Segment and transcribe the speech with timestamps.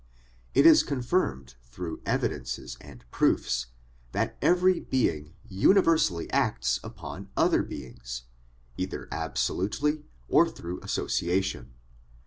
[0.55, 3.67] It is confirmed through evidences and proofs
[4.13, 8.23] that every being universaDy acts upon other beings,
[8.77, 11.75] either absolutely or through associa tion.